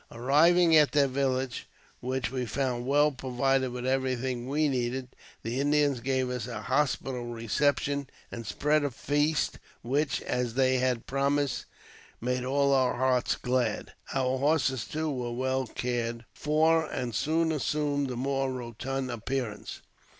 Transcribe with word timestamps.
Arrived 0.11 0.57
at 0.73 0.93
their 0.93 1.05
village, 1.05 1.67
which 1.99 2.31
we 2.31 2.43
found 2.43 2.87
well 2.87 3.11
provided 3.11 3.69
with 3.69 3.85
everything 3.85 4.47
we 4.49 4.67
needed, 4.67 5.09
the 5.43 5.59
Indians 5.59 5.99
gave 5.99 6.27
us 6.31 6.47
a 6.47 6.59
hospitable 6.63 7.25
reception, 7.27 8.09
and 8.31 8.47
spread 8.47 8.83
a 8.83 8.89
feast 8.89 9.59
which, 9.83 10.19
as 10.23 10.55
they 10.55 10.79
had 10.79 11.05
promised," 11.05 11.65
made 12.19 12.43
all 12.43 12.73
our 12.73 12.95
hearts 12.95 13.35
glad." 13.35 13.93
Our 14.11 14.39
horses, 14.39 14.85
too, 14.85 15.11
were 15.11 15.33
well 15.33 15.67
cared 15.67 16.25
for, 16.33 16.83
and 16.87 17.13
soon 17.13 17.51
assumed 17.51 18.09
a 18.09 18.15
more 18.15 18.51
rotund 18.51 19.11
appearance. 19.11 19.81